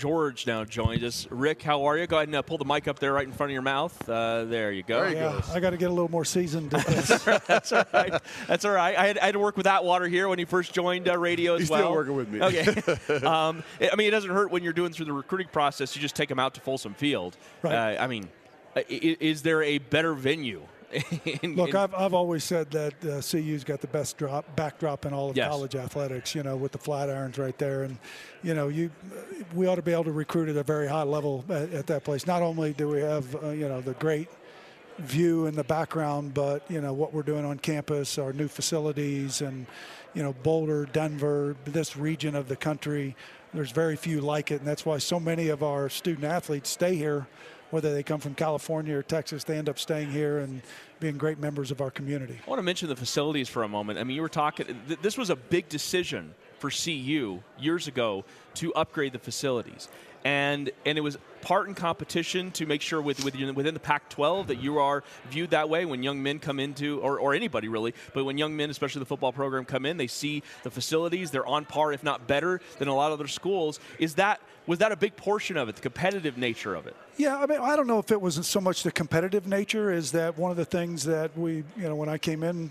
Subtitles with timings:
[0.00, 1.26] George now joins us.
[1.30, 2.06] Rick, how are you?
[2.06, 4.08] Go ahead and uh, pull the mic up there right in front of your mouth.
[4.08, 5.02] Uh, there you go.
[5.02, 7.22] There yeah, I got to get a little more seasoned at this.
[7.46, 8.22] That's all right.
[8.48, 8.96] That's all right.
[8.96, 11.54] I had, I had, to work with Atwater here when he first joined uh, radio
[11.54, 11.80] as He's well.
[11.80, 12.40] still working with me.
[12.40, 12.66] Okay.
[13.26, 15.94] um, I mean, it doesn't hurt when you're doing through the recruiting process.
[15.94, 17.36] You just take them out to Folsom Field.
[17.60, 17.98] Right.
[17.98, 18.30] Uh, I mean,
[18.88, 20.62] is there a better venue?
[21.42, 25.30] Look, I've, I've always said that uh, CU's got the best drop backdrop in all
[25.30, 25.48] of yes.
[25.48, 26.34] college athletics.
[26.34, 27.98] You know, with the Flatirons right there, and
[28.42, 28.90] you know, you
[29.54, 32.04] we ought to be able to recruit at a very high level at, at that
[32.04, 32.26] place.
[32.26, 34.28] Not only do we have uh, you know the great
[34.98, 39.42] view in the background, but you know what we're doing on campus, our new facilities,
[39.42, 39.66] and
[40.14, 43.14] you know Boulder, Denver, this region of the country.
[43.54, 46.96] There's very few like it, and that's why so many of our student athletes stay
[46.96, 47.26] here
[47.70, 50.62] whether they come from California or Texas, they end up staying here and
[50.98, 52.38] being great members of our community.
[52.46, 53.98] I want to mention the facilities for a moment.
[53.98, 58.24] I mean, you were talking, th- this was a big decision for CU years ago
[58.54, 59.88] to upgrade the facilities
[60.24, 64.48] and and it was part in competition to make sure with, with within the Pac-12
[64.48, 67.94] that you are viewed that way when young men come into or, or anybody really,
[68.12, 71.46] but when young men, especially the football program, come in, they see the facilities, they're
[71.46, 73.80] on par, if not better, than a lot of other schools.
[73.98, 76.94] Is that was that a big portion of it, the competitive nature of it?
[77.16, 79.90] Yeah, I mean, I don't know if it wasn't so much the competitive nature.
[79.90, 82.70] Is that one of the things that we, you know, when I came in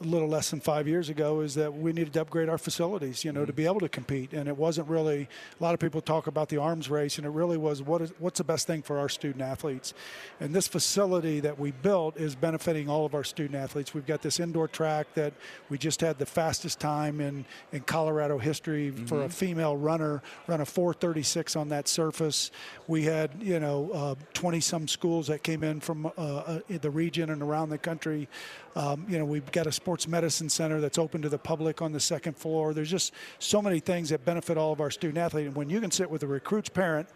[0.00, 3.24] a little less than five years ago is that we needed to upgrade our facilities,
[3.24, 3.46] you know, mm-hmm.
[3.46, 4.32] to be able to compete.
[4.32, 7.30] And it wasn't really a lot of people talk about the arms race, and it
[7.30, 9.94] really was what is what's the best thing for our student athletes.
[10.40, 13.94] And this facility that we built is benefiting all of our student athletes.
[13.94, 15.32] We've got this indoor track that
[15.70, 19.06] we just had the fastest time in in Colorado history mm-hmm.
[19.06, 22.50] for a female runner, run a 4:36 on that surface.
[22.86, 26.90] We had you know 20 uh, some schools that came in from uh, uh, the
[26.90, 28.28] region and around the country.
[28.76, 31.92] Um, you know, we've got a sports medicine center that's open to the public on
[31.92, 32.74] the second floor.
[32.74, 35.46] There's just so many things that benefit all of our student athletes.
[35.46, 37.08] And when you can sit with a recruit's parent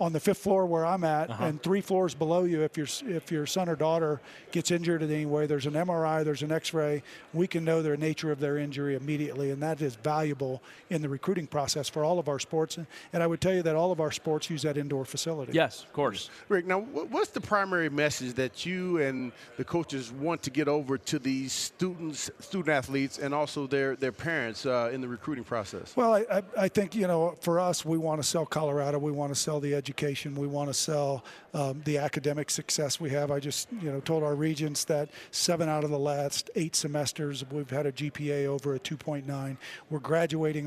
[0.00, 1.44] on the fifth floor where I'm at, uh-huh.
[1.44, 4.20] and three floors below you, if your if your son or daughter
[4.52, 7.02] gets injured in any way, there's an MRI, there's an X-ray.
[7.32, 11.08] We can know the nature of their injury immediately, and that is valuable in the
[11.08, 12.78] recruiting process for all of our sports.
[13.12, 15.52] And I would tell you that all of our sports use that indoor facility.
[15.52, 16.30] Yes, of course.
[16.48, 20.98] Rick, now what's the primary message that you and the coaches want to get over
[20.98, 25.94] to these students, student athletes, and also their their parents uh, in the recruiting process?
[25.96, 28.98] Well, I, I think you know, for us, we want to sell Colorado.
[28.98, 30.34] We want to sell the education.
[30.34, 31.24] We want to sell
[31.54, 33.30] um, the academic success we have.
[33.30, 37.44] I just, you know, told our regents that seven out of the last eight semesters
[37.50, 39.56] we've had a GPA over a 2.9.
[39.88, 40.66] We're graduating